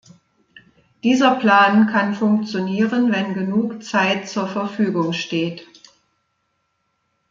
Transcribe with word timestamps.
Dieser 1.03 1.35
Plan 1.35 1.85
kann 1.85 2.15
funktionieren, 2.15 3.11
wenn 3.11 3.35
genug 3.35 3.83
Zeit 3.83 4.27
zur 4.27 4.47
Verfügung 4.47 5.13
steht. 5.13 5.67